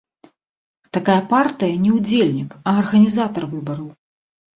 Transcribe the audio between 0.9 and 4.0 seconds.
Такая партыя не ўдзельнік, а арганізатар выбараў.